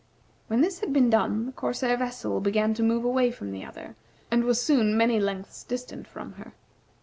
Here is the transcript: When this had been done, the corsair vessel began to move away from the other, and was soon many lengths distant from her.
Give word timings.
When 0.47 0.61
this 0.61 0.79
had 0.79 0.91
been 0.91 1.11
done, 1.11 1.45
the 1.45 1.51
corsair 1.51 1.95
vessel 1.95 2.39
began 2.41 2.73
to 2.73 2.81
move 2.81 3.03
away 3.05 3.29
from 3.29 3.51
the 3.51 3.63
other, 3.63 3.95
and 4.31 4.43
was 4.43 4.59
soon 4.59 4.97
many 4.97 5.19
lengths 5.19 5.63
distant 5.63 6.07
from 6.07 6.33
her. 6.41 6.53